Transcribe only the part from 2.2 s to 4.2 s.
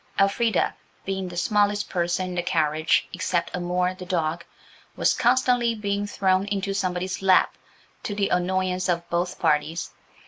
in the carriage except Amour, the